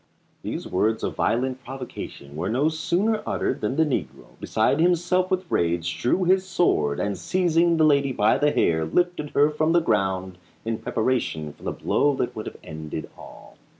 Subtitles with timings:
[0.41, 5.45] These words of violent provocation were no sooner uttered than the negro, beside himself with
[5.47, 9.79] rage, drew his sword, and seizing the lady by the hair, lifted her from the
[9.79, 13.57] ground in preparation for the blow that would have ended all.